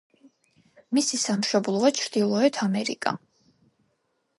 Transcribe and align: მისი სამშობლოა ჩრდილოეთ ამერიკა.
მისი 0.99 1.21
სამშობლოა 1.25 1.95
ჩრდილოეთ 2.01 2.61
ამერიკა. 2.69 3.19